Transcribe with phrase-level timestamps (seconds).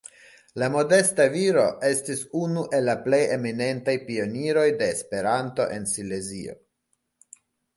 [0.59, 6.61] La modesta viro estis unu el la plej eminentaj pioniroj de Esperanto en Silezio.